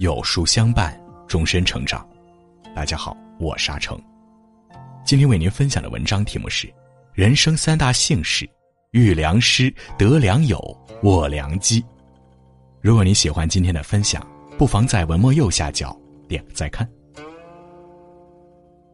[0.00, 2.08] 有书相伴，终身成长。
[2.74, 4.00] 大家好，我沙成。
[5.04, 6.66] 今天为您分享的文章题目是
[7.12, 8.48] 《人生三大幸事：
[8.92, 10.58] 遇良师、得良友、
[11.02, 11.82] 握良机》。
[12.80, 14.26] 如果你喜欢今天的分享，
[14.56, 15.94] 不妨在文末右下角
[16.26, 16.88] 点个再看。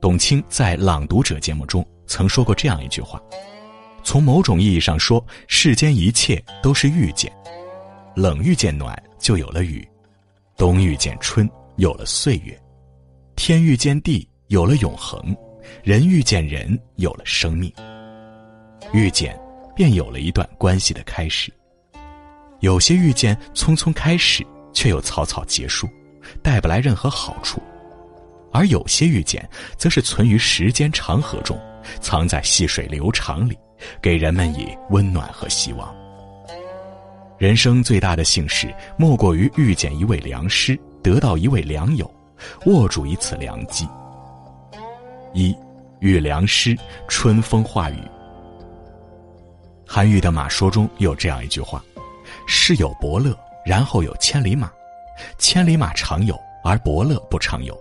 [0.00, 3.23] 董卿在《朗读者》节目中曾说过这样一句话
[4.02, 7.32] ：“从某种意义上说，世间一切都是遇见，
[8.17, 9.89] 冷遇见暖，就有了雨。”
[10.57, 12.55] 冬遇见春，有了岁月；
[13.37, 15.21] 天遇见地，有了永恒；
[15.85, 17.71] 人遇见人，有了生命。
[18.91, 19.39] 遇见，
[19.75, 21.53] 便有了一段关系的开始。
[22.61, 25.87] 有些遇见匆匆开始，却又草草结束，
[26.43, 27.61] 带不来任何好处；
[28.51, 29.46] 而有些遇见，
[29.77, 31.61] 则是存于时间长河中，
[32.01, 33.59] 藏在细水流长里，
[34.01, 35.95] 给人们以温暖和希望。
[37.39, 42.11] 人生最大的幸事，莫过于遇见一位良师，得到一位良友，
[42.65, 43.87] 握住一次良机。
[45.34, 45.55] 一
[46.01, 46.75] 遇良师，
[47.09, 47.98] 春风化雨。
[49.87, 51.84] 韩愈的《马说》中有这样一句话
[52.48, 54.73] ：“世有伯乐，然后有千里马。
[55.37, 57.79] 千里马常有，而伯乐不常有。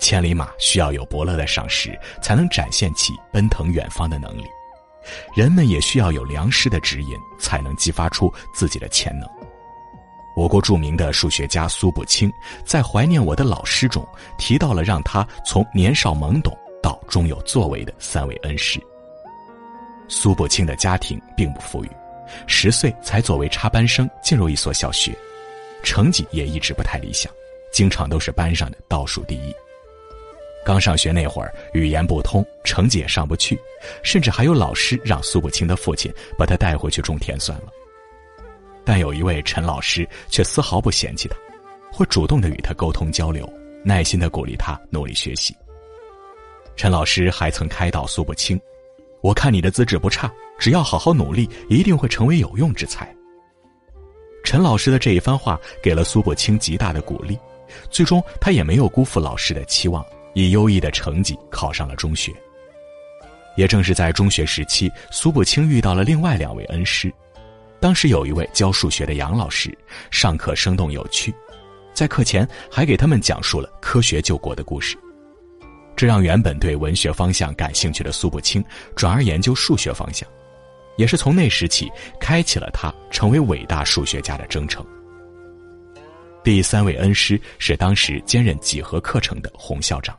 [0.00, 4.42] 千里马需要有伯乐的赏识，才能展现其奔腾远方的能力。”
[5.34, 9.28] 人们也需要有良师的指引，才能激发出自己的潜能。
[10.36, 12.30] 我国著名的数学家苏步青
[12.64, 18.78] 在《怀念我的老师》中提到了让他从年少懵懂到终有作为的三位恩师。
[20.08, 21.90] 苏步青的家庭并不富裕，
[22.46, 25.16] 十岁才作为插班生进入一所小学，
[25.82, 27.32] 成绩也一直不太理想，
[27.72, 29.54] 经常都是班上的倒数第一。
[30.66, 33.56] 刚上学那会儿，语言不通，成绩也上不去，
[34.02, 37.68] 甚至还有老师让苏步青的父亲把他带回去种田算了。
[38.84, 41.36] 但有一位陈老师却丝毫不嫌弃他，
[41.92, 43.48] 会主动的与他沟通交流，
[43.84, 45.54] 耐心的鼓励他努力学习。
[46.74, 48.60] 陈老师还曾开导苏步青
[49.22, 50.28] ：“我看你的资质不差，
[50.58, 53.08] 只要好好努力，一定会成为有用之才。”
[54.42, 57.38] 陈老师的这一番话给了苏步青极大的鼓励，
[57.88, 60.04] 最终他也没有辜负老师的期望。
[60.36, 62.30] 以优异的成绩考上了中学。
[63.56, 67.10] 也正是在中学时期，苏步青遇到了另外两位恩师。
[67.80, 69.76] 当时有一位教数学的杨老师，
[70.10, 71.34] 上课生动有趣，
[71.94, 74.94] 在课前还给他们讲述了科学救国的故事。
[75.96, 78.62] 这让原本对文学方向感兴趣的苏步青
[78.94, 80.28] 转而研究数学方向，
[80.98, 84.84] 也是从那时起开启了他成为伟大数学家的征程。
[86.44, 90.14] 第三位恩师是当时兼任几何课程的洪校长。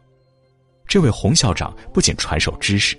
[0.88, 2.98] 这位洪校长不仅传授知识，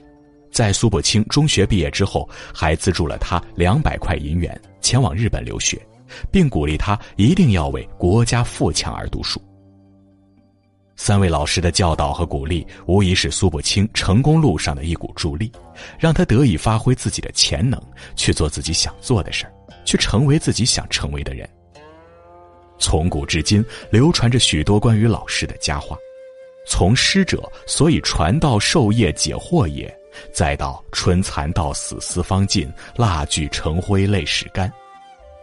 [0.53, 5.81] 在苏步青中学毕业之后，还资助了他两百块银元前往日本留学，
[6.31, 9.41] 并鼓励他一定要为国家富强而读书。
[10.97, 15.51] 三位老师的教导和鼓励，无疑是苏步青成功路上的一股助力，
[15.99, 17.81] 让他得以发挥自己的潜能，
[18.17, 19.53] 去做自己想做的事儿，
[19.85, 21.49] 去成为自己想成为的人。
[22.81, 25.97] 从古至今，流传着许多关于老师的佳话。
[26.69, 29.89] 从师者，所以传道授业解惑也；
[30.33, 34.71] 再到春蚕到死丝方尽，蜡炬成灰泪始干，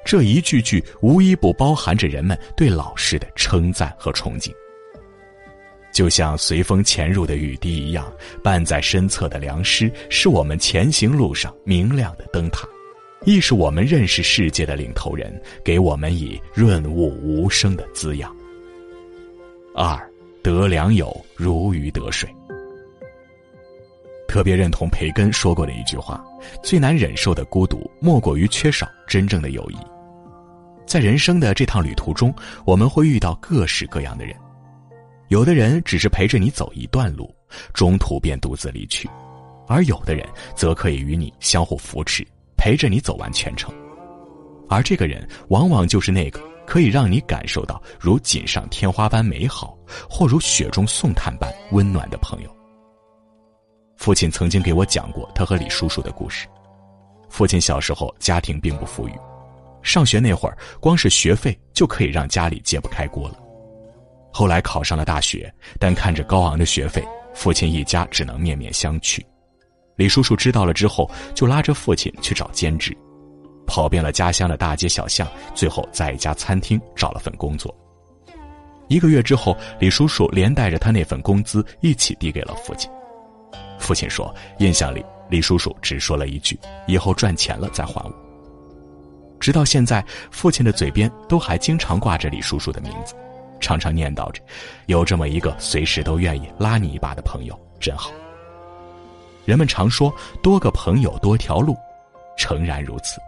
[0.06, 4.54] 这一句句无一不包含着人们对老师的称赞和崇敬。
[5.92, 12.68] 就像随风潜入的雨滴一样，伴在身侧的良师，是我们前行路上明亮的灯塔，
[13.26, 18.34] 亦是我们认识世界的领头人，给我们以润物无声的滋养。
[19.74, 20.00] 二。
[20.46, 22.30] 得良友如鱼得水。
[24.28, 26.24] 特别认同培根说过的一句话：
[26.62, 29.78] 最难忍受的孤独，莫过于缺少真正的友谊。
[30.86, 32.32] 在人生的这趟旅途中，
[32.64, 34.36] 我们会遇到各式各样的人，
[35.30, 37.34] 有的人只是陪着你走一段路，
[37.74, 39.10] 中途便独自离去；
[39.68, 42.24] 而有的人则可以与你相互扶持，
[42.56, 43.74] 陪着你走完全程。
[44.70, 46.40] 而这个人，往往就是那个。
[46.68, 49.75] 可以让你感受到如锦上添花般美好，
[50.10, 52.56] 或如雪中送炭般温暖的朋友。
[53.98, 56.48] 父亲曾经给我讲过他和李叔叔的故事。
[57.30, 59.14] 父亲小时候家庭并不富裕，
[59.82, 63.40] 上学那会儿，光是学费就可以让家里揭不开锅了。
[64.32, 69.22] 后来考上了大学，但看着高昂的学费，父亲一家只能面面相觑。
[69.96, 72.96] 李叔叔知道了之后，就拉着父亲去找兼职。
[73.66, 77.74] 跑遍了家乡的大街小巷，最后在一家餐厅找了份工作。
[78.88, 82.90] 一个月之后，李叔叔连带着他那份工资一起递给了父亲。
[83.80, 88.14] 父亲说：“印象里，李叔叔只说了一句‘以后赚钱了再还我’。”
[89.40, 93.14] 直到现在，父亲的嘴边都还经常挂着李叔叔的名字，
[93.60, 94.42] 常常念叨着
[94.88, 98.12] ：“有这么一个随时都愿意拉你一把的朋友，真好。”
[99.46, 100.12] 人们常说
[100.42, 101.76] “多个朋友多条路”，
[102.38, 103.20] 诚然如此。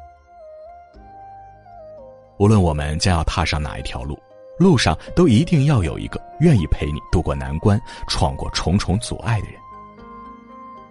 [2.39, 4.17] 无论我们将要踏上哪一条路，
[4.57, 9.59] 路上都一定要有一个愿意陪你渡过难关、闯过重重阻碍的人。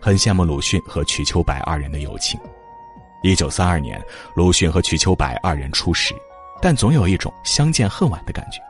[0.01, 2.39] 很羡慕鲁迅和瞿秋白二人的友情。
[3.23, 4.01] 一九三二年，
[4.35, 6.15] 鲁迅和瞿秋白二人初识，
[6.63, 8.61] 但总有一种相见恨晚的感觉。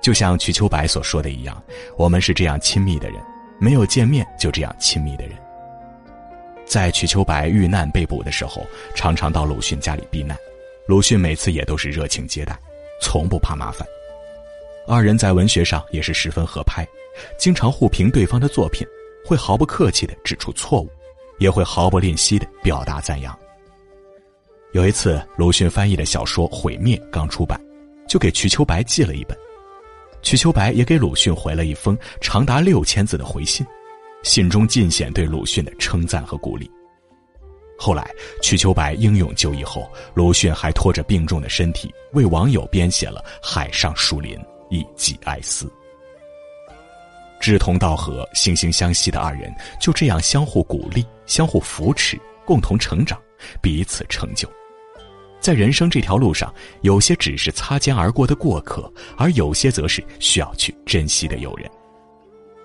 [0.00, 1.62] 就像瞿秋白所说的一样
[1.96, 3.22] ：“我们是这样亲密的人，
[3.60, 5.36] 没有见面就这样亲密的人。”
[6.66, 10.36] 在瞿秋白遇难被捕的时候，常常到鲁迅家里避难，
[10.86, 12.58] 鲁迅每次也都是热情接待，
[13.00, 13.86] 从不怕麻烦。
[14.86, 16.86] 二人在文学上也是十分合拍，
[17.38, 18.86] 经常互评对方的作品，
[19.24, 20.90] 会毫不客气地指出错误，
[21.38, 23.36] 也会毫不吝惜地表达赞扬。
[24.72, 27.60] 有一次，鲁迅翻译的小说《毁灭》刚出版，
[28.08, 29.36] 就给瞿秋白寄了一本。
[30.22, 33.66] 瞿秋白也给鲁迅回了一封长达六千字的回信，
[34.22, 36.70] 信中尽显对鲁迅的称赞和鼓励。
[37.78, 38.08] 后来，
[38.42, 44.36] 瞿秋白英勇就义后，鲁迅还拖着病重的身体为网友编写了《海上树林》，
[44.70, 45.70] 以寄哀思。
[47.40, 53.18] 志同道合、惺惺相惜的二人就这样相互鼓励、相互扶持，共同成长，
[53.62, 54.50] 彼此成就。
[55.40, 61.70] 在人生这条路上，有些只是擦肩而过的过客，而有些则是需要去珍惜的友人。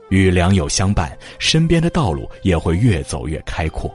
[0.09, 3.89] 与良友相伴，身边的道路也会越走越开阔；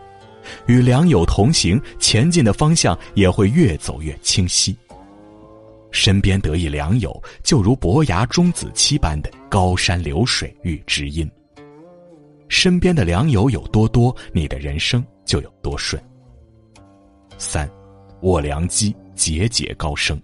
[0.66, 4.74] 与良友同行，前进的方向也会越走越清晰。
[5.90, 11.30] 身边得一良友，就如伯牙钟子期般的高山流水遇知音。
[12.48, 16.02] 身边的良友有多多，你的人生就有多顺。
[17.38, 17.70] 三。
[18.22, 20.20] 握良机，节节高升。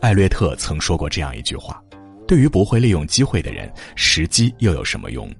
[0.00, 1.84] 艾略特曾说过这样一句话
[2.26, 5.30] ：“对于不会利用机会的人，时机又有什么用？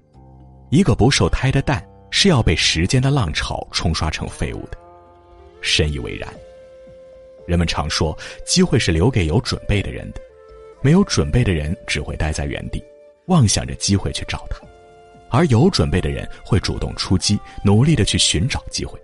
[0.68, 4.76] 一个不受胎的蛋是要被时间的浪潮冲刷成废物的。”
[5.62, 6.28] 深以为然。
[7.48, 10.20] 人们常说，机会是留给有准备的人的，
[10.82, 12.84] 没有准备的人只会待在原地，
[13.28, 14.58] 妄想着机会去找他；
[15.30, 19.00] 而有准备的人会主动出击，努力的去寻找机会。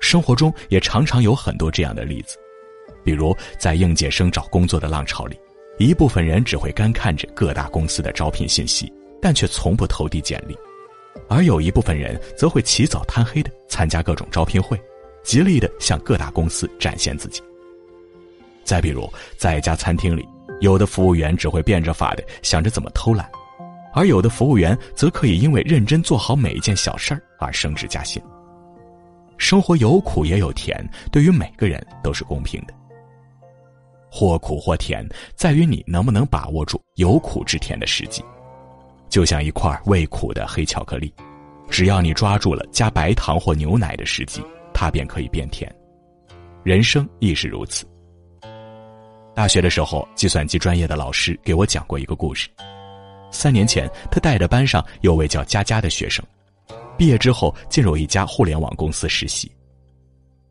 [0.00, 2.36] 生活中也常常有很多这样的例子，
[3.04, 5.38] 比如在应届生找工作的浪潮里，
[5.78, 8.92] 一部分人只会干看着各大公司的招聘信息，
[9.22, 10.56] 但却从不投递简历；
[11.28, 14.76] 而有一部分人则会起早贪黑的参加各种招聘会，
[15.26, 17.42] 极力的向各大公司展现自己。
[18.62, 20.26] 再比如，在一家餐厅里，
[20.60, 23.28] 有的服务员只会变着法的想着怎么偷懒，
[23.92, 28.22] 而有的服务员则可以因为认真做好每一件小事儿而升职加薪。
[29.36, 32.72] 生活有苦也有甜，对于每个人都是公平的。
[34.08, 38.24] 或苦或甜，在于你能不能把握住有苦之甜的时机。
[39.08, 41.12] 就像一块味苦的黑巧克力，
[41.68, 44.40] 只要你抓住了加白糖或牛奶的时机，
[44.78, 45.74] 它便可以变甜。
[46.62, 47.86] 人生亦是如此。
[49.34, 52.50] 大学的时候，计算机专业的老师给我讲过一个故事。
[53.30, 56.22] 三年前，他带着班上有位叫佳佳的学生。
[56.98, 59.50] 毕业之后，进入一家互联网公司实习。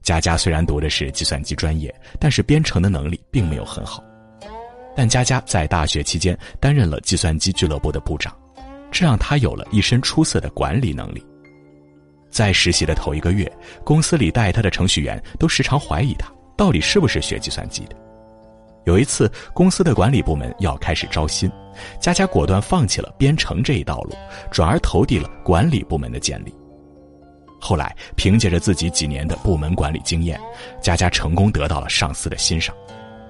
[0.02, 4.04] 佳佳虽然读的是计算机专业，但是编程的能力并没有很好。
[4.96, 8.36] 但佳佳在大学期间担任了计算机俱乐部的部长，
[8.92, 11.24] 这让他有了一身出色的管理能力。
[12.36, 13.50] 在实习的头一个月，
[13.86, 17.96] 公司里带他的程序员都时常怀疑他到底是不是学计算机的。
[18.84, 21.50] 有一次，公司的管理部门要开始招新，
[21.98, 24.14] 佳佳果断放弃了编程这一道路，
[24.52, 26.54] 转而投递了管理部门的简历。
[27.58, 30.38] 后来，凭借着自己几年的部门管理经验，
[30.82, 32.76] 佳佳成功得到了上司的欣赏。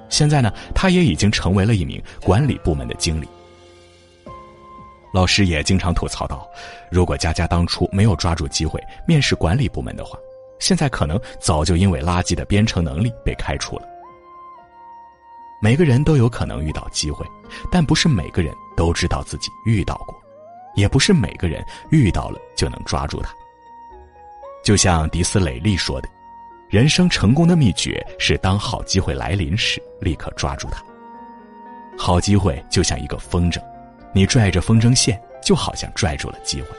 [0.10, 3.28] 现在呢，他也已经成为了一名管理部门的经理。
[5.14, 6.48] 老师也经常吐槽道
[6.92, 10.18] ：“如果佳佳当初没有抓住机会面试管理部门的话，
[10.60, 13.88] 现在可能早就因为垃圾的编程能力被开除了。”
[15.62, 17.26] 每个人都有可能遇到机会，
[17.72, 20.14] 但不是每个人都知道自己遇到过，
[20.76, 23.34] 也不是每个人遇到了就能抓住它。
[24.64, 26.10] 就像迪斯雷利说的
[26.70, 30.84] ：“人生成功的秘诀是当好机会来临时，立刻抓住它。
[31.98, 33.60] 好机会就像一个风筝，
[34.16, 36.70] 你拽着风筝线，就好像拽住了机会。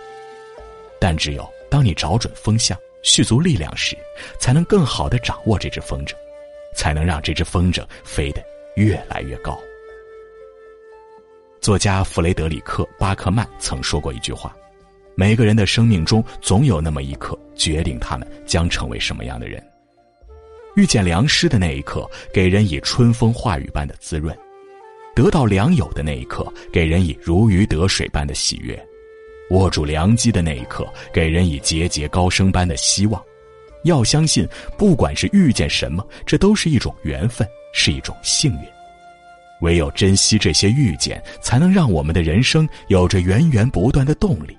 [0.99, 3.95] 但只有当你找准风向，蓄足力量时，
[4.41, 6.15] 才能更好的掌握这只风筝，
[6.75, 8.43] 才能让这只风筝飞得。”
[8.77, 9.59] 越来越高。
[11.63, 14.55] 作家弗雷德里克·巴克曼曾说过一句话
[15.17, 19.63] ：“每个人的生命中总有那么一刻，决定他们将成为什么样的人。”
[20.77, 24.37] 遇见良师的那一刻，给人以春风化雨般的滋润；
[25.17, 28.77] 得到良友的那一刻，给人以如鱼得水般的喜悦；
[29.49, 33.21] 握住良机的那一刻，给人以节节高升般的希望。
[33.85, 34.47] 要相信，
[34.77, 38.59] 不管是遇见什么，这都是一种缘分，是一种幸运。
[39.63, 44.55] 唯有珍惜这些遇见，才能让我们的人生有着源源不断的动力。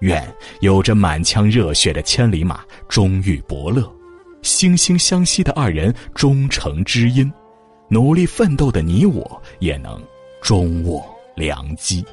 [0.00, 0.26] 愿
[0.58, 3.82] 有着满腔热血的千里马终遇伯乐，
[4.42, 7.32] 惺惺相惜的二人终成知音，
[7.88, 10.02] 努力奋斗的你我也能
[10.42, 11.04] 终握
[11.34, 12.04] 良机。